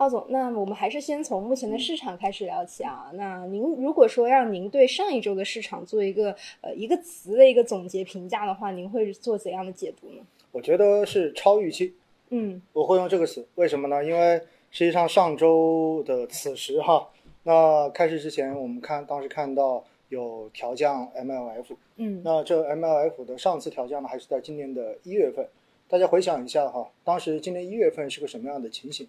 [0.00, 3.10] 浩总，那我们还是先从目前的市场开始聊起啊。
[3.12, 10.22] 那您如果说让您对上一周的市场做一个呃一个词的一个总结评价的话，您会做怎样的解读呢？
[10.52, 11.92] 我觉得是超预期，
[12.30, 14.02] 嗯我会用这个词，为什么呢？
[14.02, 14.40] 因为
[14.70, 17.06] 实际上上周的此时哈，
[17.42, 25.46] 那开市之前我们看当时看到有调降 MLF，嗯那这 MLF 的上次调降呢，还是在今年的一月份。
[25.86, 29.06] 大家回想一下哈，当时今年一月份是个什么样的情形？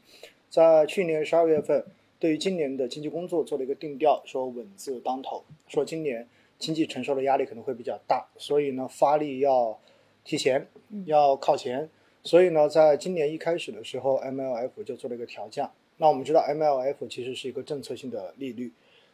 [0.51, 1.83] 在去年十二月份，
[2.19, 6.27] 对于今年的经济工作做了一个定调，说稳字当头，说今年
[6.59, 9.79] 经济承受的压力可能会比较大，所以呢发力要
[10.25, 10.67] 提前，
[11.05, 11.89] 要靠前。
[12.23, 15.71] 所以呢，在今年一开始的时候，MLF 就做了一个调降。
[15.97, 18.71] 那我们知道，MLF 其实是一个政策性的利率，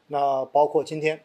[0.08, 1.22] 那包括今天，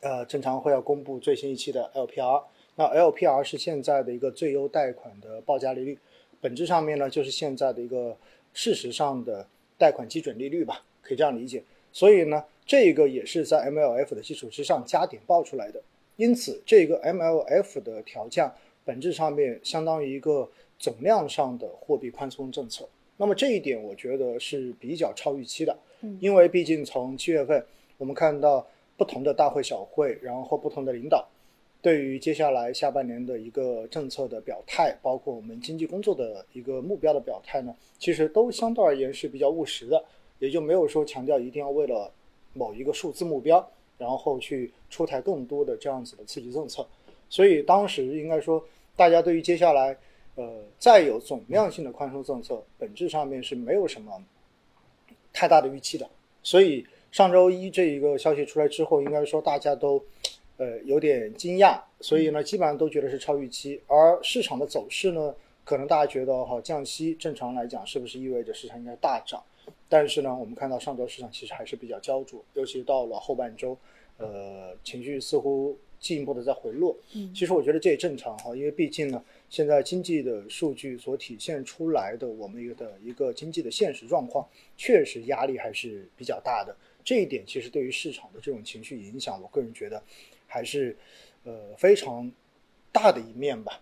[0.00, 2.44] 呃，正常会要公布最新一期的 LPR。
[2.76, 5.98] 那 LPR 是现在的一个最优贷款的报价利率，
[6.40, 8.16] 本质上面呢就是现在的一个
[8.56, 9.46] 事实上的
[9.76, 11.62] 贷款基准利率吧，可以这样理解。
[11.92, 15.82] 所以呢，这个也是在 MLF 的基础之上加点报出来的。
[16.16, 18.50] 因此，这个 MLF 的调降
[18.82, 22.88] 本质上面相当于一个总量上的货币宽松政策。
[23.18, 25.76] 那么这一点我觉得是比较超预期的，
[26.18, 27.62] 因为毕竟从七月份
[27.98, 31.28] 我们看到不同的大会小会，然后不同的领导。
[31.82, 40.04] 对于接下来下半年的一个政策的表态，包括我们经济工作的一个目标的表态呢，其实都相对而言是比较务实的，
[40.40, 42.10] 也就没有说强调一定要为了
[42.54, 43.64] 某一个数字目标，
[43.98, 46.84] 然后去出台更多的这样子的刺激政策。
[47.28, 48.60] 所以当时应该说，
[48.96, 49.96] 大家对于接下来
[50.34, 54.20] 呃再有总量性的宽松政策，本质上面是没有什么
[55.32, 56.08] 太大的预期的。
[56.42, 60.02] 所以上周一这一个消息出来之后，应该说大家都。
[60.58, 63.80] 呃，有点惊讶，所以呢，基本上都觉得是超预期。
[63.86, 69.42] 而市场的走势呢，可能大家觉得哈，降息正常来讲是不是意味着市场应该大涨？
[69.88, 73.76] 但是呢，我们看到上周市场其实还是比较焦灼，尤其到了后半周，
[74.16, 76.96] 呃，情绪似乎进一步的在回落。
[77.14, 86.74] 嗯其实我觉得这也正常哈，因为毕竟呢，现在经济的数据所体现出来的我们的一个经济的现实状况，确实压力还是比较大的。
[87.04, 90.02] 这一点其实对于市场的这种情绪影响，我个人觉得。
[90.56, 90.96] 还是，
[91.44, 92.32] 呃，非常
[92.90, 93.78] 大的一面吧。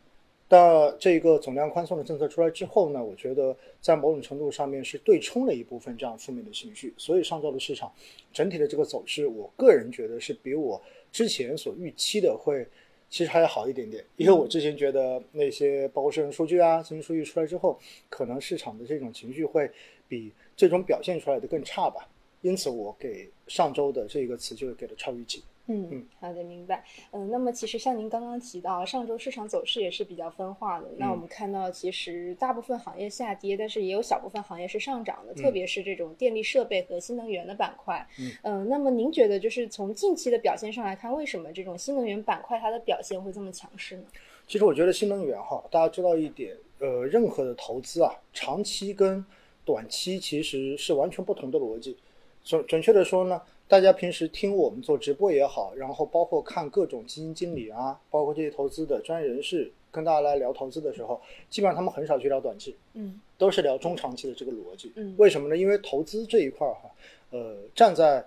[0.48, 6.92] 但这个总量宽松的政策出来之后呢，我觉得在某种程度上面是对冲了一部分这样负面的情绪。
[6.96, 7.92] 所以上周的市场
[8.32, 12.66] 整体的这个走势，我个人觉得是比我之前所预期的会
[13.08, 14.04] 其实还要好一点点。
[14.16, 17.78] 因为我之前觉得那些包括市场数据啊、经济数据出来之后，
[18.10, 19.70] 可能市场的这种情绪会
[20.08, 22.08] 比最终表现出来的更差吧。
[22.42, 25.42] 因此，我给上周的这个词就给了超预期。
[25.66, 26.84] 嗯，好的，明白。
[27.10, 30.86] 嗯，那么其实像您刚刚提到，上周市场走势也是比较分化的。
[30.98, 38.06] 那我们看到，其实大部分行业下跌，但是也有小部分行业是上涨的，特别是这种电力设备和新能源的板块。
[38.42, 44.04] 嗯，那么您觉得，就是从近期的表现上来看，为什么这种新能源板块它的表现会这么强势呢？
[44.46, 49.24] 其实我觉得新能源哈，大家知道一点，呃，任何的投资啊，长期跟
[49.64, 51.96] 短期其实是完全不同的逻辑。
[52.44, 53.40] 准准确的说呢。
[53.74, 61.20] 大家平时听我们做直播也好，然后包括看各种基金经理啊，包括这些投资的专业人士跟大家来聊投资的时候，
[61.50, 64.92] 基本上他们很少去聊短期，嗯，都是聊中长期的这个逻辑。
[64.94, 65.56] 嗯，为什么呢？
[65.56, 66.82] 因为投资这一块儿哈，
[67.30, 68.24] 呃，站在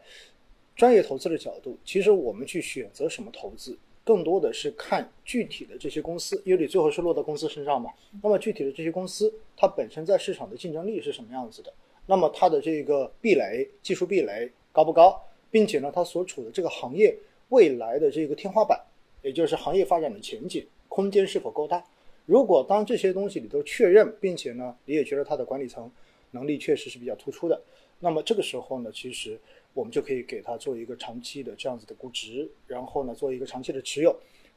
[0.75, 7.89] 专业投资的角度，其实我们去选择什么投资，更多的是看具体的这些公司，因为你最后是落到公司身上嘛。
[8.21, 11.73] 那么具体的这些公司，它本身在市场的竞争力是什么样子的？
[12.05, 15.23] 那么它的这个壁垒、技术壁垒高不高？
[15.49, 17.17] 并且呢，它所处的这个行业
[17.49, 18.79] 未来的这个天花板，
[19.21, 21.83] 也就是行业发展的前景空间是否够大？
[22.25, 25.89] 如果当这些东西你都确认，并且呢，你也觉得它的管理层
[26.31, 27.61] 能力确实是比较突出的，
[27.99, 29.39] 那么这个时候呢，其实
[29.73, 34.15] 我们就可以给它做一个长期的这样子的估值，然后呢，做一个长期的持有。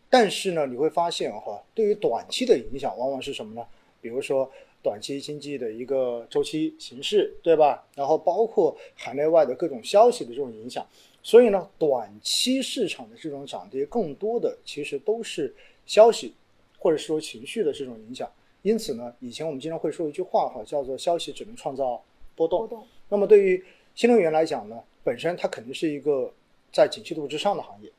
[0.08, 3.66] 但是呢，你会发现哈，对于短期的影响往往是什么呢？
[4.00, 4.50] 比如说。
[4.82, 7.86] 短期经济的一个周期形势，对吧？
[7.94, 10.86] 然后包括海内外的各种消息的这种影响，
[11.22, 15.54] 所以呢，短期市场的这种涨跌，更多的其实都是
[15.84, 16.32] 消息
[16.78, 18.26] 或者说情绪的这种影响。
[18.62, 22.02] 因此呢，以前我们经常会说一句话哈，叫做“消息只能创造
[22.34, 22.60] 波动”。
[22.66, 22.86] 波动。
[23.10, 23.62] 那么对于
[23.94, 26.32] 新能源来讲呢，本身它肯定是一个
[26.72, 27.92] 在景气度之上的行业，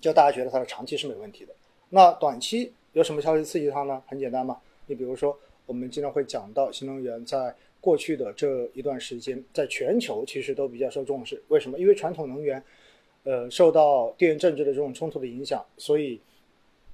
[0.00, 1.54] 就大家觉得它的长期是没问题的。
[1.90, 4.02] 那短期有什么消息刺激它呢？
[4.08, 5.38] 很简单嘛，你比如说。
[5.70, 11.40] 我们经常会讲到新能源在过去的这一段时间，在全球其实都比较受重视。
[11.46, 11.78] 为什么？
[11.78, 12.60] 因为传统能源，
[13.22, 16.20] 呃，受到地缘政治的这种冲突的影响，所以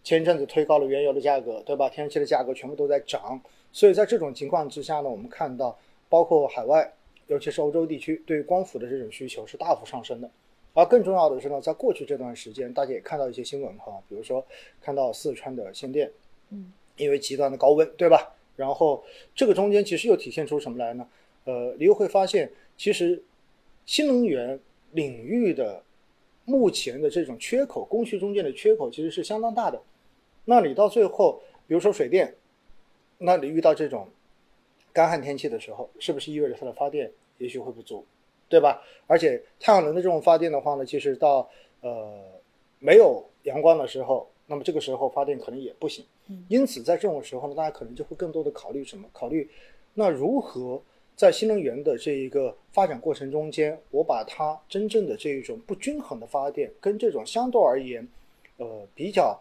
[0.05, 1.89] 前一阵子推高了原油的价格，对吧？
[1.89, 3.41] 天然气的价格全部都在涨。
[3.73, 5.79] 所以在这种情况之下呢，我们看到
[6.11, 6.93] 包括海外
[7.29, 10.31] 尤其是欧洲地区对光伏的这种需求是大幅上升的。
[10.75, 14.45] 而更重要的是呢，在过去这段时间，大家也看到一些新闻哈，比如说
[14.83, 16.13] 看到四川的限电，
[16.51, 18.36] 嗯，因为极端的高温，对吧？
[18.57, 19.05] 然后
[19.35, 21.07] 这个中间其实又体现出什么来呢？
[21.45, 23.23] 呃，你又会发现，其实
[23.85, 24.59] 新能源
[24.93, 25.83] 领域的
[26.45, 29.81] 目前的这种缺口，供需中间的缺口其实是相当大的。
[30.47, 32.35] 那你到最后，比如说水电，
[33.19, 34.09] 那你遇到这种
[34.93, 38.05] 干旱天气的时候，是不是意味着它的发电也许会不足，
[38.49, 38.83] 对吧？
[39.07, 41.49] 而且太阳能的这种发电的话呢，其实到
[41.81, 42.23] 呃
[42.79, 46.05] 没有阳光的时候，那么这个时候发电可能也不行。
[46.49, 49.09] 因此在这种时候呢，大家可能就会更多的考虑什么？
[49.13, 49.49] 考虑
[49.95, 50.83] 那如何
[51.15, 58.07] 在新能源的这一个发展过程中间，我把它真正的这一种不均衡的发电，跟这种相对而言，
[58.59, 59.41] 呃比较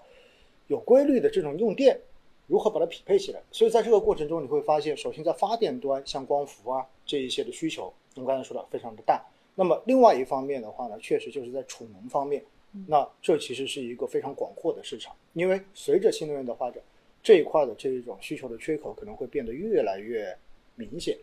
[0.67, 1.99] 有规律的这种用电，
[2.47, 3.41] 如何把它匹配起来？
[3.51, 9.25] 所以在这个过程中，你会发现，首先在发电端，像光伏啊这一些的需求，我们刚才说的非常的大。
[9.55, 12.43] 那么另外一方面的话呢，确实就是在储能方面，
[12.87, 16.81] 那这其实是一个非常广阔的市场，因为随着新能源的发展，
[17.21, 20.35] 这一块的这一种需求的缺口可能会变得越来越
[20.75, 21.17] 明显，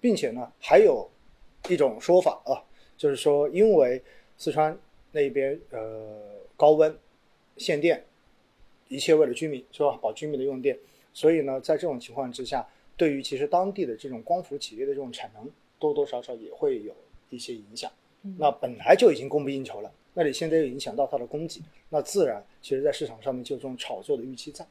[0.00, 1.08] 并且呢，还有
[1.68, 2.62] 一种说法啊，
[2.96, 4.00] 就是说因为
[4.36, 4.78] 四川
[5.10, 6.22] 那边呃
[6.56, 6.96] 高温
[7.56, 8.04] 限电，
[8.86, 9.98] 一切为了居民是吧？
[10.00, 10.78] 保居民的用电，
[11.12, 12.64] 所以呢，在这种情况之下，
[12.96, 15.50] 对于其实当地的这种光伏企业的这种产能，
[15.80, 16.94] 多多少少也会有
[17.28, 17.90] 一些影响。
[18.36, 24.66] 那本来就已经供不应求了，那你现在又影响到它的供给，那自然其实在市场上面就有这种炒作的预期在。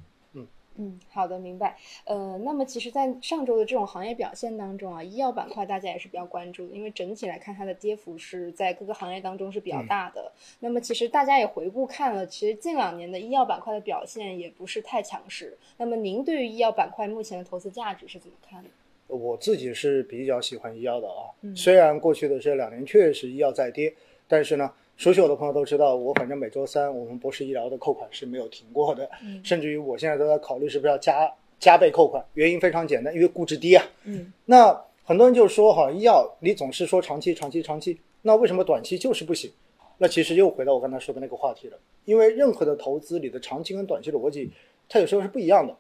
[0.80, 1.76] 嗯，好的，明白。
[2.04, 10.32] 呃，那么其实，在上周的这种行业表现当中啊，医药板块大家也是比较关注的，因为整体来看，它的跌幅是在各个行业当中是比较大的。
[10.60, 15.58] 那么，其实大家也回顾看了，其实近两年的医药板块的表现也不是太强势。
[15.78, 18.70] 那么，您对于医药板块目前的投资价值是怎么看的？
[19.08, 23.96] 我自己是比较喜欢医药的啊，虽然过去的这两年确实医药在跌，
[24.28, 24.72] 但是呢。
[24.98, 29.08] 熟悉我的朋友都知道，我反正每周三我们博士医疗的扣款是没有停过的，
[29.44, 32.26] 甚至于我现在都在考虑是不是要加加倍扣款。
[32.34, 33.86] 原因非常简单，因为估值低啊。
[34.06, 39.52] 嗯，那很多人就说哈，医药你总是说长期、长期、长期，那为什么短期就是不行？
[40.00, 44.52] 那其实又回到我刚才说的那个话题了，因为任何的投资里的长期跟短期的逻辑，
[44.90, 45.76] 它有时候是不一样的。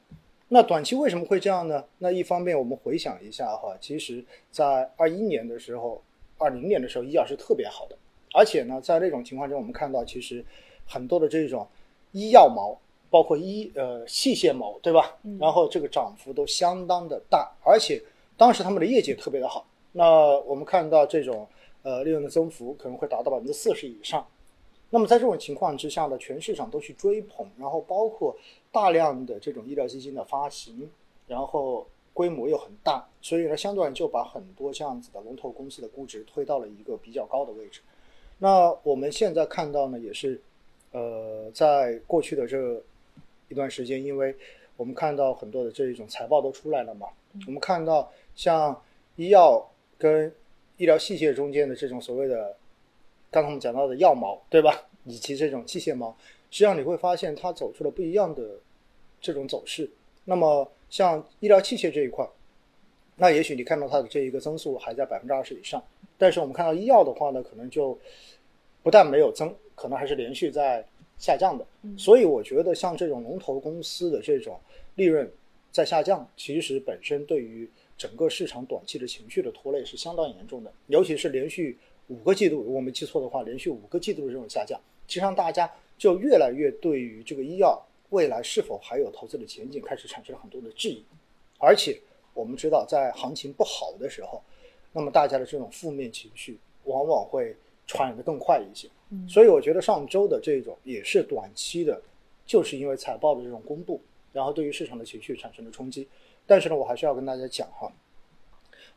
[0.50, 1.84] 那短期为什么会这样呢？
[1.98, 6.04] 那一方面我们回想一下哈，其实在二一年的时候、
[6.38, 7.98] 二零年的时候，医药是特别好的。
[8.33, 10.45] 而且呢，在那种情况中，我们看到其实
[10.85, 11.68] 很多的这种
[12.12, 12.77] 医药毛，
[13.09, 15.18] 包括医呃器械毛，对吧？
[15.39, 18.01] 然后这个涨幅都相当的大，而且
[18.35, 19.65] 当时他们的业绩特别的好。
[19.94, 21.47] 那我们看到这种
[21.81, 24.25] 呃利润的增幅可能会达到百分之四十以上。
[24.89, 28.35] 那么在这种情况之下呢，全市场都去追捧，然后包括
[28.71, 30.89] 大量的这种医疗基金的发行，
[31.27, 37.81] 然后规模又很大，所以呢，相对就把很多这样子的龙头公司的估值推到了一个比较高的位置。
[38.39, 40.39] 那我们现在看到呢，也是，
[40.92, 42.81] 呃，在过去的这
[43.50, 44.36] 一段时间，因为
[44.75, 47.07] 我们看到很多的这一种财报都出来了嘛，
[47.48, 48.80] 我们看到像
[49.16, 49.68] 医药
[49.98, 50.31] 跟
[50.78, 52.56] 医疗器械中间的这种所谓的，
[53.31, 54.83] 刚才我们讲到的药毛，对吧？
[55.06, 56.16] 以及这种器械毛，
[56.51, 58.44] 实际上你会发现它走出了不一样的
[59.22, 59.90] 这种走势。
[60.25, 62.28] 那么像医疗器械这一块，
[63.16, 65.81] 那也许你看到它的这一个增速还在百分之二十以上。
[66.18, 67.97] 但是我们看到医药的话呢，可能就
[68.84, 70.86] 不但没有增，可能还是连续在
[71.18, 71.66] 下降的。
[71.98, 74.60] 所以我觉得像这种龙头公司的这种
[74.96, 75.30] 利润
[75.72, 80.72] 在下降，其实本身对于整个市场短期的情绪的拖累是相当严重的。
[80.88, 91.04] 尤其是连续五个季度，如果我没记错的话，连续五个季度的这种下降，其实让大家就越来越对于这个医药未来是否还有投资的前景开始产生了很多的质疑。
[91.57, 92.00] 而且
[92.34, 94.42] 我们知道，在行情不好的时候，
[94.94, 97.56] 那么大家的这种负面情绪往往会
[97.87, 98.87] 传染的更快一些，
[99.27, 101.99] 所以我觉得上周的这种也是短期的，
[102.45, 103.99] 就是因为财报的这种公布，
[104.31, 106.07] 然后对于市场的情绪产生了冲击。
[106.45, 107.91] 但是呢，我还是要跟大家讲哈，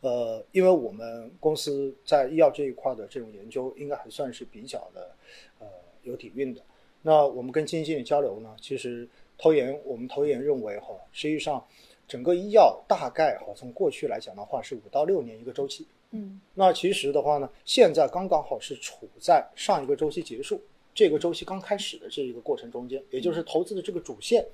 [0.01, 5.15] 呃，因为我们公司在医药这一块的这种研究，应该还算是比较的
[5.61, 5.67] 呃
[6.03, 6.61] 有底蕴的。
[7.03, 11.65] 那我们跟基金经理交流呢，其实投研我们投研认为哈，实际上。
[12.09, 15.87] 整个医药大概哈，从过去来讲的话是五到六年一个周期。
[16.13, 20.61] 嗯，那其实的话呢，现在刚刚好是处在上一个周期结束，
[20.93, 24.45] 这个周期刚开始的这一个过程中间，也就是投资的这个主线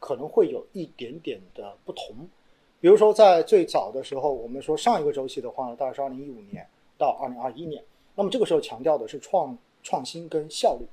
[0.00, 2.16] 可能会有一点点的不同。
[2.80, 6.66] 比如说在最早的时候，我们说上一个周期的话呢，大概是二零一五年
[6.98, 7.82] 到二零二一年，
[8.14, 10.84] 那么这个时候强调的是创创新跟效率，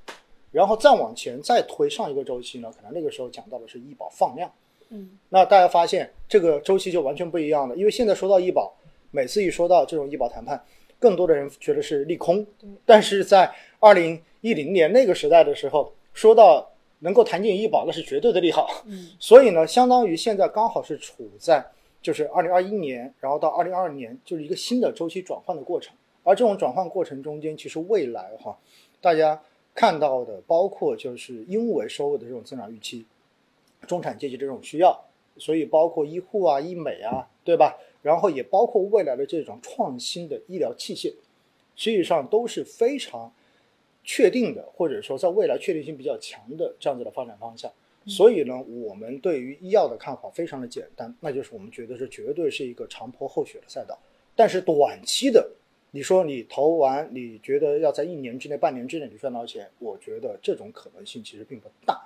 [0.52, 4.50] 然后再往前再推上一个周期呢，可能那个时候讲到的是医保放量。
[4.90, 8.74] 嗯，那大家发现这个周期就完全不一样了，因为现在说到医保，
[9.12, 10.62] 每次一说到这种医保谈判，
[10.98, 12.46] 更多的人觉得是利空。
[12.86, 16.68] 但是在二零一零年那个时代的时候，说到
[17.00, 18.84] 能够谈进医保，那是绝对的利好。
[18.86, 21.64] 嗯所以呢，相当于现在刚好是处在
[22.02, 25.94] 就是二零二一年，然后到二零二二年，就是一个新的周期转换的过程。
[26.24, 28.56] 而这种转换过程中间，其实未来哈，
[29.02, 29.42] 大家
[29.74, 33.06] 看到的包括就是因为收入的这种增长预期，
[33.88, 35.04] 中产阶级的这种需要，
[35.38, 37.76] 所以包括医护啊、医美啊，对吧？
[38.02, 41.14] 然后也包括未来的这种创新的医疗器械，
[41.76, 43.32] 实际上都是非常
[44.04, 47.72] 确定的，或者说在未来确定性比较强的这样子的发展方向。
[48.08, 53.96] 所以呢，我们对于医药的看法非常的简单，那就是我们觉得这绝对是一个长坡厚雪的赛道。
[54.36, 55.48] 但是短期的，
[55.92, 62.02] 你说你投完，你觉得要在一年之内、半年之内你赚到钱，我觉得这种可能性其实并不大。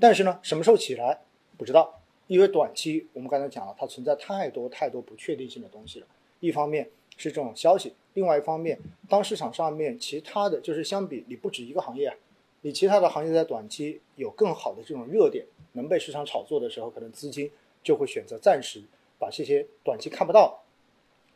[0.00, 1.20] 但是呢，什么时候起来
[1.58, 6.06] 不知道，因为短期我们刚才讲了，它存在太多太多不确定性的东西了。
[6.40, 8.78] 一方面是这种消息，另外一方面，
[9.08, 12.16] 当市场上面其他的就是相比你不止一个行业啊，
[12.62, 17.50] 你其他的行业在短期有更好的这种热点能被市场炒作的时候，可能资金
[17.82, 18.82] 就会选择暂时
[19.18, 20.62] 把这些短期看不到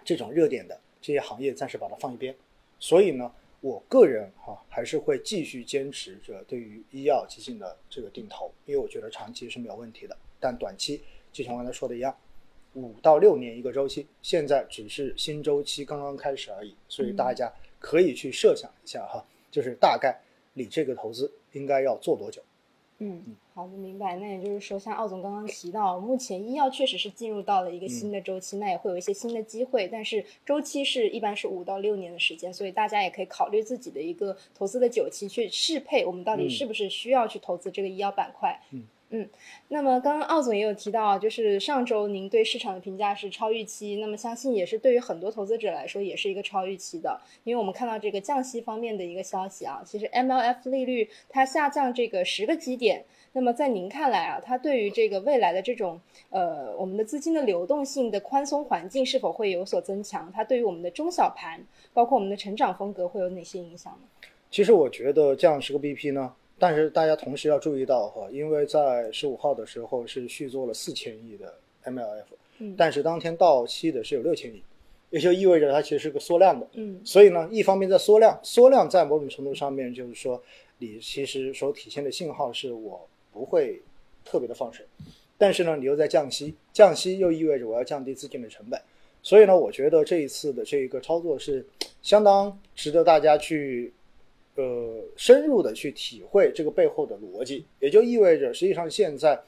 [0.04, 2.34] 这种热点的这些行业暂时把它放一边。
[2.80, 3.30] 所以呢，
[3.60, 11.00] 我个人哈、还是会继续坚持着对于医药基金的这个定投，因为我觉得长期是没有问题的，但短期
[11.32, 12.14] 就像我刚才说的一样，
[12.74, 20.18] 五到六年一个周期，现在只是新周期刚刚开始而已，所以大家可以去设想一下哈，就是大概
[20.54, 22.42] 你这个投资应该要做多久。
[23.00, 24.16] 嗯，好的，明白。
[24.16, 38.60] 那也就是说，像奥总刚刚提到，目前医药确实是进入到了一个新的周期，那也会有一些新的机会，但是周期是一般是五到六年的时间，所以大家也可以考虑自己的一个投资的久期，去适配我们到底是不是需要去投资这个医药板块。
[38.72, 39.26] 嗯嗯，
[39.68, 55.98] 那么刚刚奥总也有提到，就是上周您对市场的评价是超预期，那么相信也是对于很多投资者来说也是一个超预期的，因为我们看到这个降息方面的一个消息啊，其实 MLF 利率它下降这个十个基点，那么在您看来啊，它对于这个未来的这种
[56.28, 60.30] 呃我们的资金的流动性的宽松环境是否会有所增强？
[60.34, 61.58] 它对于我们的中小盘，
[61.94, 64.28] 包括我们的成长风格会有哪些影响呢？
[64.50, 72.24] 其实我觉得降十个 BP 呢，但是大家同时要注意到哈，因为在十五号的时候是续做了四千亿的 MLF，
[72.58, 74.60] 嗯但是当天到期的是有六千亿，
[75.10, 76.66] 也就意味着它其实是个缩量的。
[76.72, 80.42] 嗯所以呢，一方面在缩量，缩量在某种程度上面就是说，
[80.78, 83.80] 你其实所体现的信号是我不会
[84.24, 84.84] 特别的放水，
[85.36, 88.80] 但是呢，你又在降息，降息又意味着我要降低资金的成本，
[89.22, 91.64] 所以呢，我觉得这一次的这个操作是
[92.02, 93.92] 相当值得大家去。
[94.58, 99.40] 呃，深入的去体会这个背后的逻辑，也就意味着，实际上现在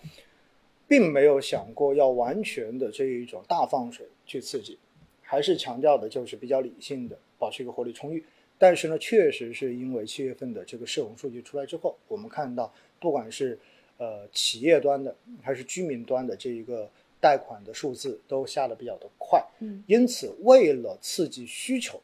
[0.86, 4.78] 并没有想过要完全的这一种大放水去刺激，
[5.20, 8.24] 还是强调的就是比较理性的保持一个活力充裕。
[8.56, 13.58] 但是呢，确实是因为七月份的这个社融数据出来之后，我们看到不管是
[13.98, 15.12] 呃企业端的
[15.42, 16.88] 还是居民端的这一个
[17.18, 22.00] 贷款的数字都下的比较的快，嗯因此为了刺激需求，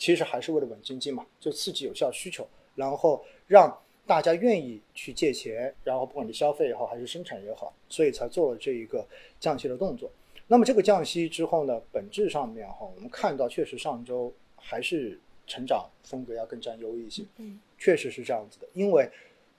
[0.00, 3.70] 其实还是为了稳经济嘛，就刺激有效需求，然后让
[4.06, 9.06] 大家愿意去借钱，然后不管你消费也好还是生产也好，所以才做了这一个
[9.38, 10.10] 降息的动作。
[10.48, 19.06] 那么这个降息之后呢，本质上面哈，我们看到确实上周还是成长风格要更占优一些，嗯，确实是这样子的，因为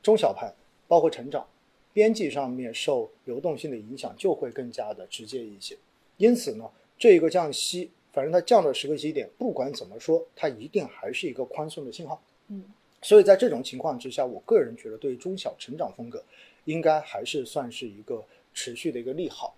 [0.01, 0.51] 中小盘
[0.87, 1.47] 包括成长
[1.93, 5.77] 边际上面受流动性的影响就会更加的直接一些。
[6.17, 6.67] 因此呢，
[6.97, 12.21] 这一个降息，反正它降了十个基点，不管怎么说，它一定还是一个宽松的信号。
[12.49, 12.63] 嗯，
[13.01, 16.23] 所以在这种情况之下，我个人觉得对中小成长风格
[16.65, 19.55] 应该还是算是一个持续的一个利好。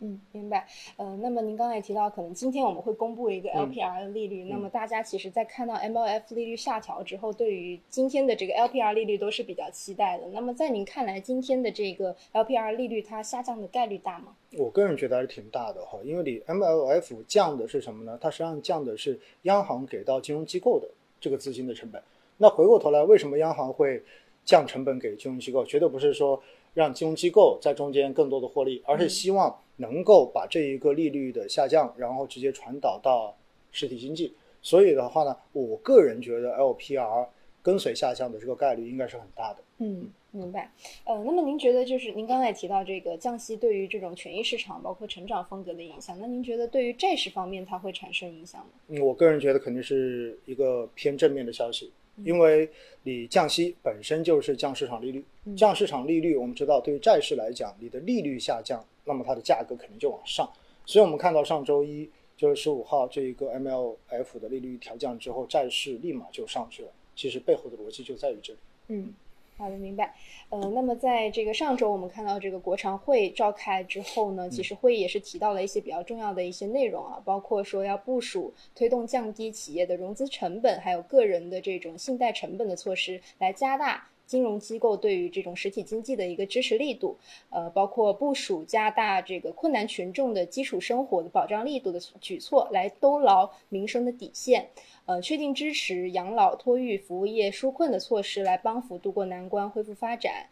[0.00, 0.66] 嗯，明白。
[0.96, 4.44] 呃，那么您刚才也提到，可能今天我们会公布一个嗯 LPR 的利率。
[4.44, 10.26] 那么大家其实，在看到 MLF 利率下调之后，对于今天的这个 LPR 利率都是比较期待的。
[10.28, 14.36] 那么在您看来，今天的这个 LPR 利率它下降的概率大吗？
[14.58, 18.18] 我个人觉得还是挺大的哈，因为你 MLF 降的是什么呢？
[18.20, 20.86] 它实际上降的是央行给到金融机构的
[21.18, 22.02] 这个资金的成本。
[22.38, 24.02] 那回过头来，为什么央行会
[24.46, 25.62] 降成本给金融机构？
[25.66, 33.36] 绝对不是说让金融机构在中间更多的获利，而是希望能够把这一个利率的下降，然后直接传导到
[33.72, 34.34] 实体经济。
[34.62, 37.26] 所以的话呢，我个人觉得 LPR
[37.62, 39.58] 跟随下降的这个概率应该是很大的。
[39.78, 40.72] 嗯，明白。
[41.04, 48.70] 呃，那么您觉得就是您刚才也提到这个降息对于这种权益市场包括成长风格的影响，那您觉得对于债市方面它会产生影响吗？
[48.88, 51.92] 嗯，我个人觉得肯定是一个偏正面的消息，
[52.24, 52.68] 因为
[53.02, 55.24] 你降息本身就是降市场利率，
[55.56, 60.50] 降市场利率，我们知道对于债市来讲，你的利率下降，那么它的价格肯定就往上。
[60.84, 66.88] 所以我们看到上周一就是十五号这一个 MLF 的利率调降之后，债市立马就上去了。
[67.14, 68.58] 其实背后的逻辑就在于这里。
[68.88, 69.12] 嗯，
[69.58, 70.14] 好的，明白。
[70.50, 84.08] 呃，那么在这个上周我们看到这个国常会召开之后呢，其实会议也是提到了一些比较重要的一些内容啊，包括说要部署推动降低企业的融资成本，还有个人的这种信贷成本的措施，来加大。
[84.26, 87.16] 金融机构对于这种实体经济的一个支持力度，
[87.50, 94.68] 呃，包括部署加大这个困难群众的基础生活的保障力度的举措，来兜牢民生的底线，
[95.06, 100.48] 呃，确定支持养老、托育服务业纾困的措施，来帮扶渡过难关、恢复发展。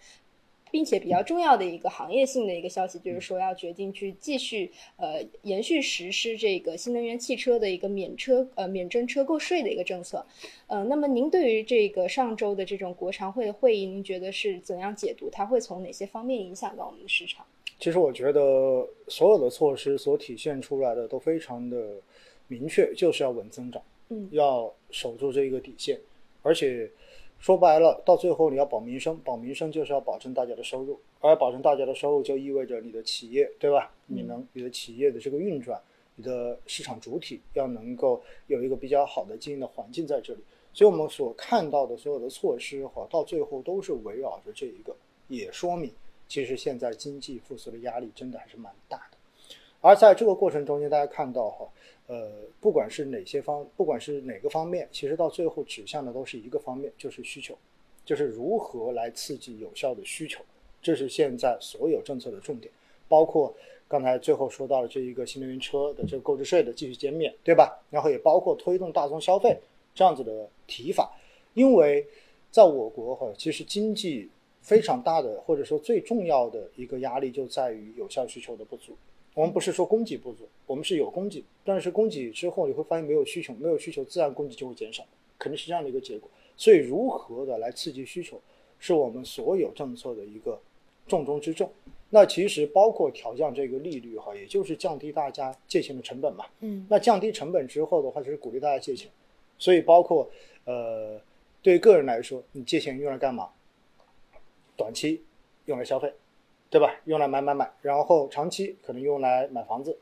[0.75, 10.26] 并且比较重要的一个行业性的一个消息，就是说要决定去继续呃延续实施这个新能源汽车的一个免车呃免征车购税的一个政策。
[10.66, 15.31] 呃，那么您对于这个上周的这种国常会的会议，您觉得是怎样解读？
[15.31, 17.47] 它会从哪些方面影响到我们的市场？
[17.78, 22.02] 其实我觉得所有的措施所体现出来的都非常的
[22.49, 26.00] 明确，就是要稳增长，嗯，要守住这一个底线，
[26.43, 26.90] 而且。
[27.45, 33.93] 说白了，到最后你要保民生，保民生就是要保证大家的收入，而保证大家的收入就意味着你的企业，对吧？
[34.07, 35.79] 你能你的企业的这个运转，
[36.17, 40.41] 你的市场主体要能够有一个比较好的经营的环境在这里。
[40.73, 44.97] 所以我们所看到的所有的措施哈，到最后都是围绕着这一个，
[45.29, 45.93] 也说明
[46.27, 49.13] 其实现在经济复苏的压力真的还是蛮大的。
[49.85, 51.69] 而在这个过程中间，大家看到哈。
[52.07, 57.55] 呃，不管是哪些方，不管是哪个方面，其实到最后指向的都是一个方面，就是需求，
[58.03, 60.43] 就是如何来刺激有效的需求，
[60.81, 62.73] 这是现在所有政策的重点。
[63.09, 63.55] 包括
[63.87, 67.79] 刚才最后说到了这一个新能源车的这个购置税的继续减免，对吧？
[67.91, 69.59] 然后也包括推动大宗消费
[69.95, 71.11] 这样子的提法。
[71.53, 72.07] 因为
[72.50, 74.31] 在我国哈，其实经济
[74.62, 78.95] 非常大的或者说最重要的一个压力就在于有效需求的不足。
[79.35, 85.05] 我们不是说供给不足，我们是有供给，但是供给之后你会发现没有需求，没有需求自然供给就会减少，
[85.38, 86.31] 肯定是这样的一个结果。
[86.57, 88.40] 所以如何的来刺激需求，
[88.79, 90.59] 是我们所有政策的一个
[91.09, 91.68] 重中之重。
[92.11, 96.44] 那其实包括调降这个利率哈，也就是降低大家借钱的成本嘛。
[96.61, 96.87] 嗯。
[96.88, 99.11] 那降低成本之后的话，就是鼓励大家借钱。
[99.59, 100.31] 所以包括
[100.64, 101.20] 呃，
[101.61, 103.49] 对于个人来说，你借钱用来干嘛？
[104.77, 105.23] 短期
[105.64, 106.12] 用来消费。
[106.75, 106.93] 对吧？
[107.05, 109.97] 用来买买买，然后长期可能用来买房子。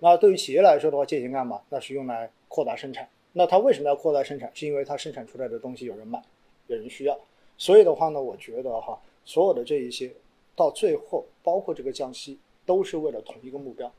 [0.00, 1.62] 那对于企业来说的话，借钱干嘛？
[1.70, 3.08] 那是用来扩大生产。
[3.32, 4.50] 那它为什么要扩大生产？
[4.52, 6.22] 是因为它生产出来的东西有人买，
[6.66, 7.18] 有人需要。
[7.56, 10.12] 所以的话呢，我觉得哈，所有的这一些，
[10.54, 13.90] 到最后，包括这个降息，都是为了同一个目标。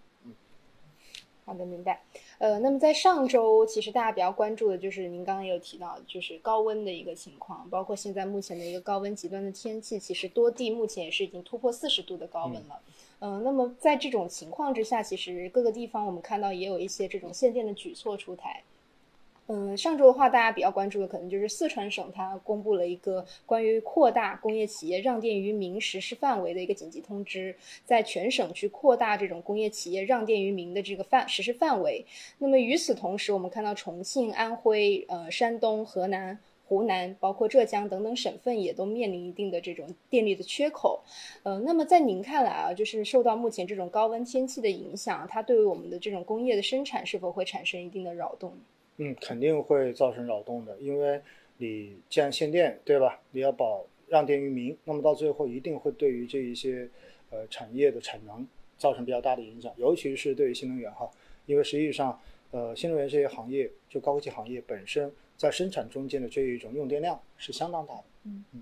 [1.50, 2.00] 好的，明白。
[2.38, 12.80] 呃，那么在上周，其实大家比较关注的就是您刚刚也有提到，就是高温的一个情况，包括现在目前的一个高温极端的天气，其实多地目前也是已经突破四十度的高温了。
[13.18, 18.62] 嗯，那么在这种情况之下，其实各个地方我们看到也有一些这种限电的举措出台。
[19.52, 32.06] 嗯，上周的话，大家比较关注的可能就是四川省，它公布了一个关于扩大工业企业让电于民实施范围的一个紧急通知，在全省去扩大这种工业企业让电于民的这个范实施范围。
[32.38, 41.02] 那么与此同时，我们看到重庆、安徽、呃山东、河南、湖南，包括浙江等等省份也都面临一定的这种电力的缺口。
[41.42, 48.54] 呃，那么在您看来啊，就是受到目前这种高温天气的影响，它对于我们的这种工业的生产是否会产生一定的扰动？
[49.02, 51.22] 嗯，肯定会造成扰动的，因为
[51.58, 53.20] 你既然限电，对吧？
[53.32, 56.90] 你要保让电于民，那么到最后一定会对于这一些
[57.30, 58.46] 呃产业的产能
[58.78, 61.10] 造成比较大的影响，尤其是对于新能源哈，
[61.46, 62.20] 因为实际上
[62.52, 68.04] 呃新能源这些行业，就高科技行业本身在生产中间的这一种用电量是相当大的。
[68.26, 68.62] 嗯嗯，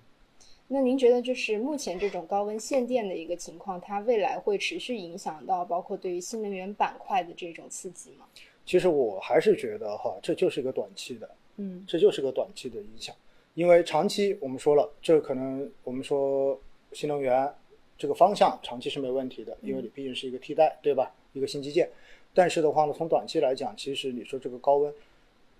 [0.67, 8.27] 那您觉得就是目前这种高温限电的一个情况，它未来会持续影响到包括对于新能源板块的这种刺激吗？
[8.67, 13.15] 其实我还是觉得哈，这就是一个短期的，嗯，这就是个短期的影响，
[13.53, 16.59] 因为长期我们说了，这可能我们说
[16.91, 17.49] 新能源
[17.97, 21.15] 这个方向长期是没问题的，因为你毕竟是一个替代，对吧？
[21.31, 21.89] 一个新基建，
[22.33, 24.93] 但是的话呢，从短期来讲，其实你说这个高温，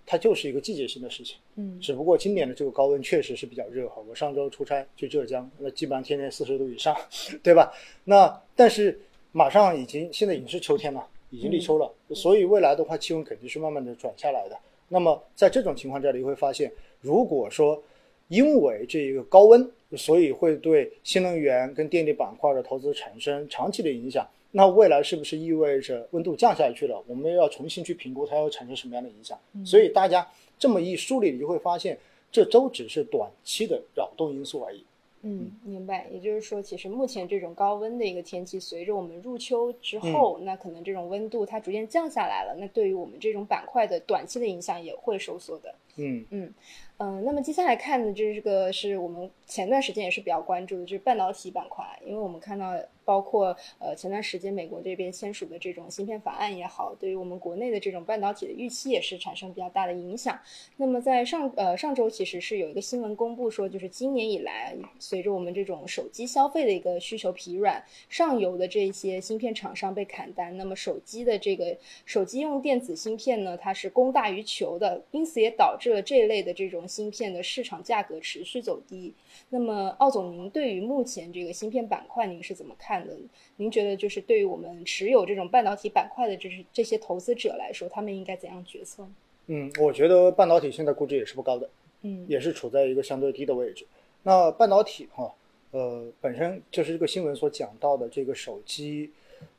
[0.04, 6.94] 它就是一个季节性的事情，嗯，只不过今年的这个高温确实是比较热哈，我上周出差去浙江，那基本上天天四十度以上，
[7.42, 7.72] 对吧？
[8.04, 9.00] 那但是
[9.32, 11.08] 马上已经现在已经是秋天了。
[11.30, 14.56] 已经立秋了，所以未来的话，气温肯定是慢慢的转下来的。
[14.88, 17.82] 那么在这种情况下，你会发现，如果说
[18.28, 27.02] 因为这一个高温，所以会对新能源跟电力板块的投资产生长期的影响，那未来是不是意味着温度降下去了？
[27.06, 29.38] 我们要重新去评估它要产生什么样的影响？
[29.64, 30.26] 所以大家
[30.58, 31.98] 这么一梳理，你就会发现，
[32.32, 34.82] 这都只是短期的扰动因素而已。
[35.22, 36.06] 嗯，明白。
[36.10, 45.74] 也就是说，其实目前这种高温的一个天气，随着我们入秋之后，那可能这种温度它逐渐降下来了，那对于我们这种板块的短期的影响也会收缩的。
[45.96, 46.54] 嗯嗯
[46.98, 52.74] 嗯，那么接下来看的这个是我们前段时间也是比较关注的，就是半导体板块，因为我们看到。
[53.08, 60.38] 包括呃前段时间美国这边签署的这种芯片法案也好，对于我们国内的这种半导体的预期也是产生比较大的影响。
[60.76, 79.12] 那么在上呃上周其实是有一个新闻公布说，就是今年以来，随着我们这种手机消费的一个需求疲软，上游的这些芯片厂商被砍单，那么手机的这个手机用电子芯片呢，它是供大于求的，因此也导致了这一类的这种芯片的市场价格持续走低。
[79.50, 83.14] 那么奥总，您对于目前这个芯片板块您是怎么看的？
[83.56, 89.06] 您觉得就是对于我们持有这种半导体板块的这是这些投资者来说，他们应该怎样决策？
[89.46, 91.70] 嗯，我觉得半导体现在估值也是不高的，
[92.02, 93.86] 嗯，也是处在一个相对低的位置。
[94.22, 95.34] 那半导体哈，
[95.70, 99.10] 呃，本身就是这个新闻所讲到的这个手机，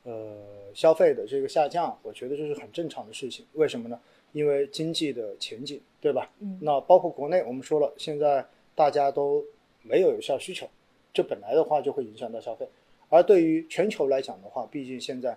[0.04, 0.36] 呃，
[0.74, 3.44] 消费的这个下降，我觉得这是很正常的事情。
[3.54, 3.98] 为什么呢？
[4.32, 6.30] 因为经济的前景，对吧？
[6.40, 9.44] 嗯，那包括国内，我们说了，现在大家都
[9.82, 10.68] 没有有效需求，
[11.12, 12.68] 这本来的话就会影响到消费。
[13.08, 15.36] 而对于全球来讲的话，毕竟现在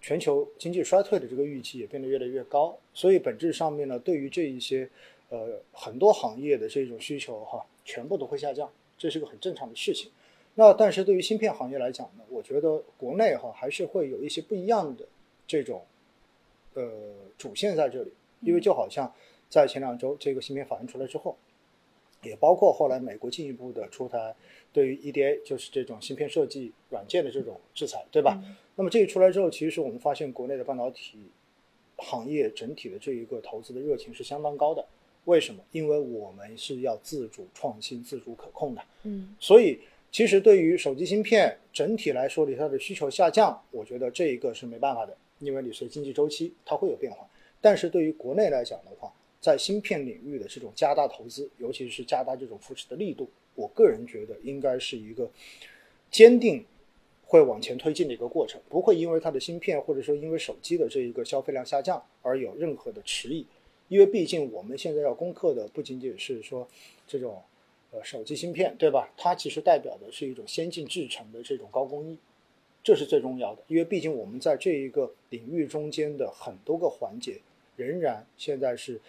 [0.00, 4.88] 全球经济衰退的这个预期也变得越来越高，所以本质上面呢，对于这一些
[5.28, 10.10] 呃很多行业的这种需求哈，全部都会下降，这是个很正常的事情。
[10.54, 15.04] 那但是对于芯片行业来讲呢，我觉得国内哈还是会有一些不一样的
[15.48, 15.82] 这种
[16.74, 16.90] 呃
[17.38, 19.12] 主线在这里，因为就好像
[19.48, 21.36] 在前两周这个芯片法案出来之后。
[22.22, 24.34] 也包括后来美国进一步的出台
[24.72, 28.42] 对于 EDA 就是这种芯片设计软件的这种制裁，对吧？
[28.76, 31.18] 那么这一出来之后，其实我们发现国内的半导体
[31.98, 34.82] 行业整体的这一个投资的热情是相当高的。
[35.26, 35.62] 为什么？
[35.72, 38.80] 因为我们是要自主创新、自主可控的。
[39.02, 47.28] 嗯，所以其实对于手机芯片整体来说，你它的需求下降，我觉得这一个是没办法的，因为你是经济周期，它会有变化。
[47.60, 55.30] 但是对于国内来讲的话，在芯片领域的这种加大投资，尤其是加大这种扶持的力度，我个人觉得应该是一个
[56.10, 56.64] 坚定
[57.26, 63.46] 会往前推进的一个过程，不会因为它的芯片或者说因为手机的这一个消费量下降而有任何的迟疑。
[63.88, 66.66] 因为毕竟我们现在要攻克的不仅仅是说
[67.06, 67.42] 这种
[67.90, 69.12] 呃手机芯片，对吧？
[69.16, 72.16] 它其实代表的是一种先进制程的这种高工艺，
[72.84, 73.62] 这是最重要的。
[73.66, 77.40] 因为毕竟我们在这一个领域中间的很多个环节，
[77.74, 79.00] 仍然现在是。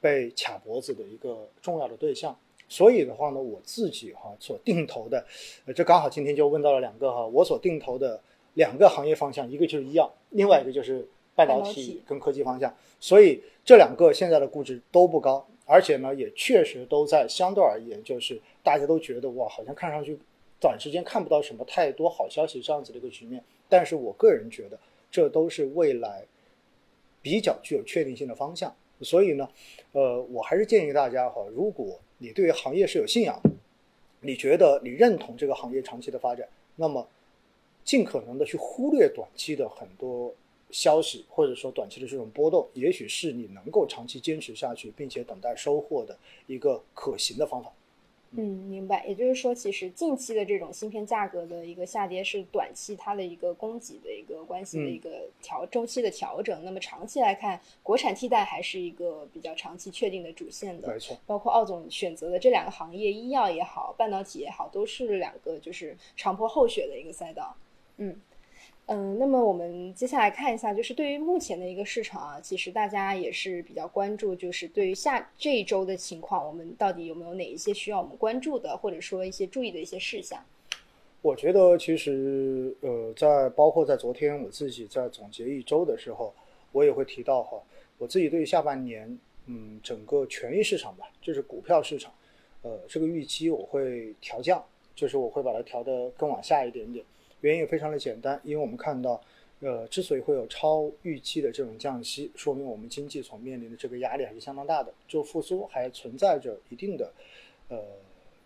[0.00, 5.24] 被卡脖子的一个重要的对象，所以的话呢，我自己哈所定投的，
[5.64, 8.20] 呃，这刚好今天就问到了两个哈，我所定投的
[8.52, 12.70] 两个行业方向，一个就是医药，另外一个就是半导体跟科技方向，
[13.00, 20.18] 所以这两个现在的估值都不高，而且呢，也确实都在相对而言，就是大家都觉得哇，好像看上去
[20.60, 24.78] 短时间看不到什么太多好消息这样子的一个局面，但是我个人觉得
[25.10, 26.24] 这都是未来
[27.20, 28.74] 比较具有确定性的方向。
[29.00, 29.48] 所以呢，
[29.92, 33.38] 呃，我还是建议大家哈，如果你对于行业是有信仰，
[34.20, 37.06] 你觉得你认同这个行业长期的发展，那么
[37.84, 40.32] 尽可能的去忽略短期的很多
[40.70, 47.70] 消息，或者说短期的这种波动，也许是你能够长期坚持下去，并且等待收获的一个可行的方法。
[48.36, 49.06] 嗯，明白。
[49.06, 56.64] 也就是说，其实近期的这种芯片价格的一个下跌，是短期它的一个供给的一个关系的一个调周期的调整。
[56.64, 60.88] 那么长期来看，国产替代还是一个比较长期确定的主线的。
[60.88, 61.16] 没错。
[61.26, 67.56] 包括奥总选择的这两个行业，医药也好，半导体也好，都是两个就是长坡厚雪的一个赛道。
[67.98, 68.20] 嗯。
[68.86, 80.44] 嗯，那么我们接下来看一下，就是对于目前的一个市场啊，其实大家也是比较关注，就是对于下这一周的情况，我们到底有没有哪一些需要我们关注的，或者说一些注意的一些事项？
[81.22, 86.34] 我觉得其实呃，在包括在昨天我自己在总结一周的时候，
[86.70, 87.58] 我也会提到哈，
[87.96, 92.12] 我自己对于下半年嗯整个权益市场吧，就是股票市场，
[92.60, 94.62] 呃，这个预期我会调降，
[94.94, 97.02] 就是我会把它调得更往下一点点。
[97.44, 99.20] 原因也非常的简单，因为我们看到，
[99.60, 107.12] 呃，之所以会有超预期的这种降息，说明我们经济所面临的这个压力还是相当大的，就复苏还存在着一定的，
[107.68, 107.78] 呃，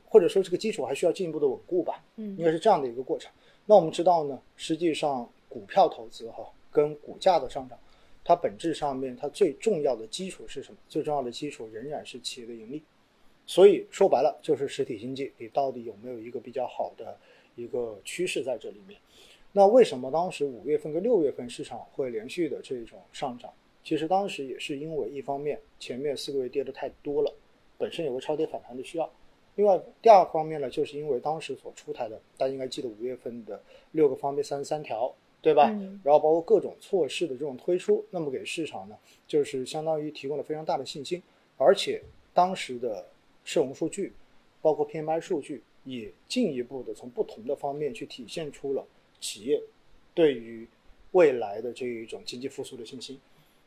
[0.08, 3.30] 或者说这个基础还需要进一步的稳固吧，嗯，应该是这样的一个过程。
[3.66, 7.78] 那我们知道呢，实际上股票投资哈跟股价的上涨，
[8.24, 10.78] 它本质上面它最重要的基础是什么？
[10.88, 12.82] 最重要的基础仍然是企业的盈利。
[13.46, 17.16] 所以说白了就是实体经济，你到底有没有一个比较好的？
[17.58, 18.98] 一个趋势在这里面，
[19.52, 23.52] 那为什么当时五月份跟六月份市场会连续的这种上涨？
[23.84, 27.32] 其实当时也是因为一方面前面四个月跌的太多了，
[27.78, 29.08] 本身有个超跌反弹的需要；
[29.54, 35.70] 另外，第二方面呢，就是因为当时所出台的，大家应该记得五月份的六个方面三十三条，对吧？
[35.72, 41.22] 嗯然后包括各种措施的这种推出，那么给市场呢，就是相当于提供了非常大的信心，
[41.56, 42.02] 而且
[42.34, 43.06] 当时的
[43.44, 44.12] 社融数据，
[44.60, 48.86] 包括 PMI 数据，也进一步的从不同的方面去体现出了
[49.20, 49.62] 企业
[50.14, 50.68] 对于
[51.12, 53.18] 未来的这一种经济复苏的信心。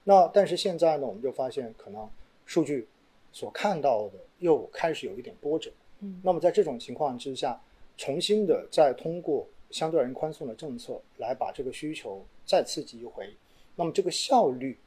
[0.04, 2.10] 那但是现在呢，我们就发现可能
[2.46, 2.88] 数据
[3.32, 5.72] 所看到的又开始有一点波折。
[6.00, 7.62] 嗯那么在这种情况之下，
[7.98, 13.32] 重新的再通过相对而言宽松的政策来把这个需求再刺激一回，
[13.76, 14.78] 那么这个效率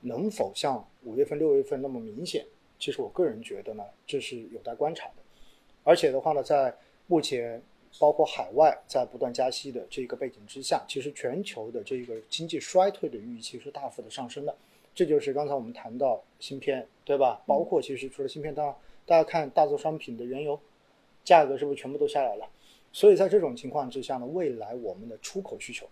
[0.00, 2.44] 能否像五月份、六月份那么明显？
[2.78, 5.22] 其实我个人觉得呢，这是有待观察的。
[5.84, 6.74] 而且的话呢，在
[7.06, 7.62] 目前
[8.00, 14.56] 包括海外在不断加息的这个背景之下，其实全球的这个经济衰退的预期是大幅的上升的。
[14.94, 17.42] 这就是刚才我们谈到芯片，对吧？
[17.46, 18.74] 包括其实除了芯片，当然
[19.06, 20.58] 大家看大宗商品的原油
[21.24, 22.48] 价格是不是全部都下来了？
[22.92, 25.86] 所以在这种情况之下呢，未来我们的出口需求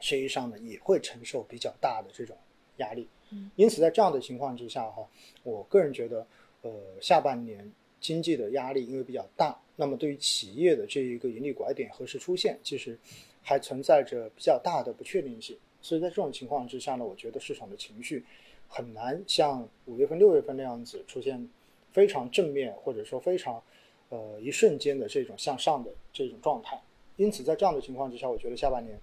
[0.00, 2.36] 实际上呢也会承受比较大的这种
[2.78, 3.06] 压力。
[3.54, 5.06] 因此在这样的情况之下哈，
[5.42, 6.26] 我个人觉得，
[6.62, 12.98] 呃，下半年经济的压力因为比较大，那么对于企业的这一个盈利拐点何时出现，其实
[13.42, 15.56] 还存在着比较大的不确定性。
[15.82, 18.24] 所以在这种情况之下呢，我觉得市场的情绪
[18.68, 21.48] 很难像五月份、六月份那样子出现
[21.92, 23.62] 非常正面或者说非常
[24.08, 26.80] 呃一瞬间的这种向上的这种状态。
[27.16, 28.98] 因此在这样的情况之下，我觉得下半年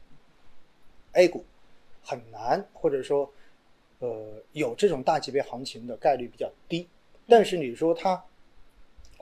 [1.13, 1.43] A 股
[2.01, 3.31] 很难或者说
[3.99, 6.87] 呃有这种大级别行情的概率比较低。
[7.27, 8.21] 但是你说它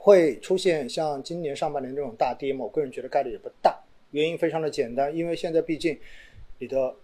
[0.04, 2.66] 会出现像今年上半年这种大跌吗？
[2.66, 3.80] 我个人觉得概率也不大。
[4.10, 5.98] 原因非常的简单，因为现在毕竟
[6.58, 6.96] 你的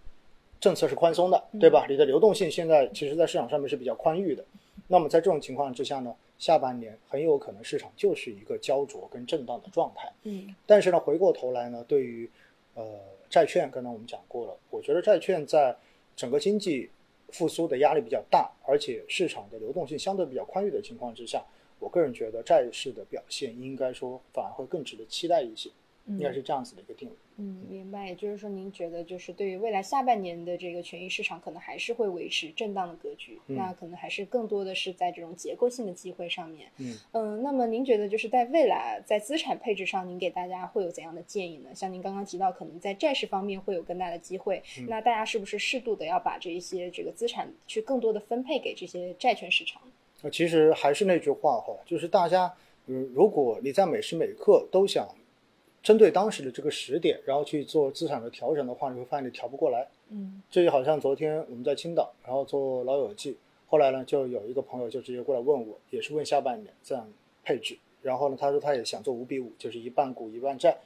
[0.60, 1.86] 政策是宽松的，对吧？
[1.88, 4.44] 你的流动性现在其实在市场上面是比较宽裕的。
[4.88, 10.12] 那么在这种情况之下呢，下半年很有可能市场就是一个焦灼跟震荡的状态。
[10.24, 12.28] 嗯但是呢，回过头来呢，对于
[12.74, 12.98] 呃
[13.30, 15.76] 债券，刚才我们讲过了，我觉得债券在
[16.16, 16.90] 整个经济
[17.30, 21.44] 复苏的压力比较大，而且市场的流动性相对比较宽裕的情况之下，
[21.78, 25.70] 我个人觉得债市的表现应该说反而会更值得期待一些，
[26.06, 27.14] 应该是这样子的一个定位。
[27.40, 28.08] 嗯，明白。
[28.08, 36.68] 也就是说，您觉得就是对于未来下半年的这个权益市场，可能还是会维持震荡的格局，嗯那可能还是更多的是在这种结构性的机会上面。
[36.78, 41.72] 嗯嗯，那么您觉得就是在未来在资产配置上，您给大家会有怎样的建议呢？
[41.72, 49.80] 像您刚刚提到，可能在债市方面会有更大的机会，嗯那大家是不是适度的要把这一些这个资产去更多的分配给这些债券市场？
[50.22, 52.52] 那其实还是那句话哈，就是大家，
[52.86, 55.08] 嗯，如果你在每时每刻都想
[55.82, 59.86] 针对当时的这个时点，然后去做资产的调整的话，你会发现你调不过来。
[60.10, 63.36] 嗯这就好像昨天我们在青岛，然后做老友记，
[63.68, 67.06] 后来呢，就有一个朋友就直接过来问我，也是问下半年这样
[67.44, 70.76] 配置，然后呢，他说他也想做五比五，就是一半股一半债。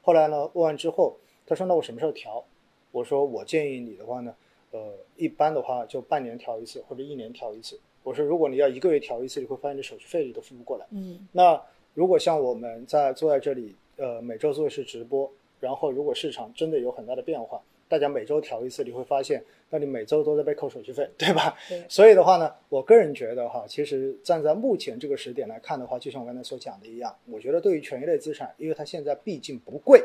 [0.00, 2.42] 后来呢，问完之后，他说那我什么时候调？
[2.90, 4.34] 我说我建议你的话呢，
[4.70, 7.78] 呃，一般的话就半年调一次或者一年调一次。
[8.08, 10.86] 我说如果你要一个月调一次，你会发现你手续费你都付不过来。
[10.92, 11.60] 嗯那
[11.92, 21.54] 如果像我们在坐在这里，呃，每周做一次直播，然后如果市场真的有很大的变化，大家每周调一次，你会发现，那你每周都在被扣手续费，对吧？
[21.68, 30.02] 对所以的话呢，我个人觉得哈，其实站在目前这个时点来看的话，就像我刚才所讲的一样，我觉得对于权益类资产，因为它现在毕竟不贵，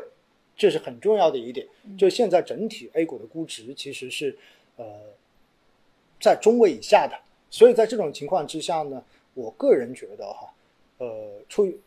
[0.56, 1.66] 这是很重要的一点。
[1.96, 4.36] 就现在整体 A 股的估值其实是
[4.76, 4.84] 呃
[6.20, 7.16] 在中位以下的，
[7.54, 9.00] 所以在这种情况之下呢，
[9.32, 10.52] 我个人觉得哈，
[10.98, 11.78] 呃，出于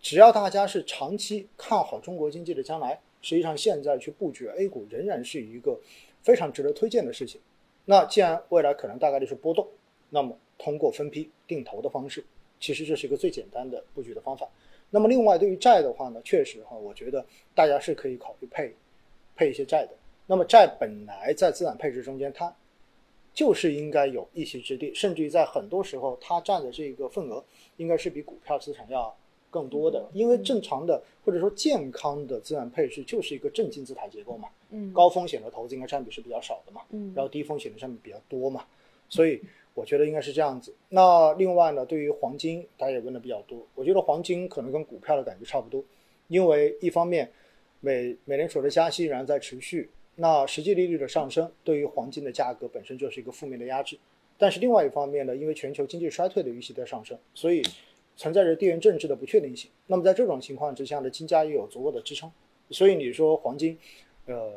[0.00, 5.78] 只要大家是长期看好中国经济的将来，实际上现在去布局 A 股仍然是一个
[6.22, 7.38] 非常值得推荐的事情。
[7.84, 9.68] 那既然未来可能大概率是波动，
[10.08, 12.24] 那么通过分批定投的方式，
[12.58, 14.48] 其实这是一个最简单的布局的方法。
[14.88, 17.22] 那么另外对于债的话呢，确实哈，我觉得
[17.54, 18.74] 大家是可以考虑配
[19.36, 19.92] 配一些债的。
[20.26, 22.50] 那么债本来在资产配置中间，它
[23.32, 27.42] 就是应该有一席之地，甚至于在很多时候，它占的这个份额
[27.76, 29.16] 应该是比股票资产要
[29.50, 34.92] 更多的，因为正常的或者说健康的资产配置就是一个正金字塔结构嘛，嗯。
[34.92, 37.12] 高风险的投资应该占比是比较少的嘛，嗯。
[37.14, 38.64] 然后低风险的占比比较多嘛，
[39.08, 39.40] 所以
[39.74, 40.74] 我觉得应该是这样子。
[40.88, 45.82] 那另外呢，对于黄金，大家也问的比较多，我觉得黄金可能跟股票的感觉差不多，
[46.28, 47.30] 因为一方面
[47.80, 49.88] 美美联储的加息仍然在持续，
[50.22, 53.98] 那实际利率的上升对于黄金的价格本身就是一个负面的压制。
[54.36, 57.62] 但是另外一方面呢，因为全球经济衰退的预期在上升，所以
[58.16, 59.70] 存在着地缘政治的不确定性。
[59.86, 62.30] 那么在这种情况之下呢，金价也有足够的支撑。
[62.70, 63.78] 所以你说黄金，
[64.26, 64.52] 呃，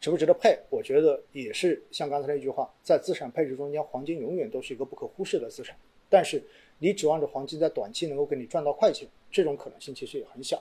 [0.00, 0.58] 值不值得配？
[0.68, 5.76] 我觉得也是像刚才那句话，在资产配置中间，黄金永远都是一个不可忽视的资产。
[6.10, 6.42] 但是
[6.80, 10.60] 你指望着黄金在短期能够给你赚到快钱，这种可能性其实也很小。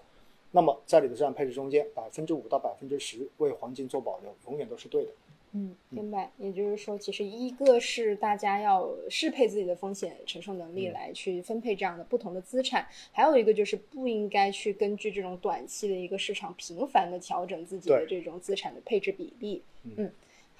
[0.55, 5.09] 那么在你的资产配置中间，百分之五到百分之十为黄金做保留，永远都是对的。
[5.53, 6.31] 嗯，明白。
[6.37, 19.61] 也就是说，其实一个是大家要适配自己的风险承受能力来去分配这样的不同的资产，还有一个就是不应该去根据这种短期的一个市场频繁的调整自己的这种资产的配置比例。
[19.83, 20.11] 嗯。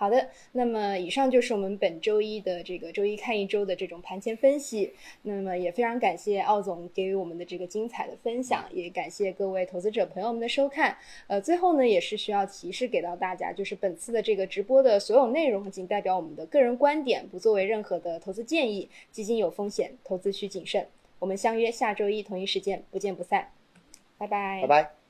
[0.04, 4.92] 好的，那么以上就是我们本周一的这个周一看一周的这种盘前分析。
[5.22, 10.98] 那么也非常感谢奥总给予我们的这个精彩的分享，也感谢各位投资者朋友们的收看。
[11.28, 18.90] 呃，最后呢，也是需要提示给到大家，就是本次的这个直播的所有内容仅代表我们的个人观点，不作为任何的投资建议。
[19.10, 20.86] 基金有风险，投资需谨慎。
[21.20, 23.48] 我们相约下周一同一时间不见不散。
[24.18, 24.60] 拜拜。
[24.64, 25.03] 拜拜。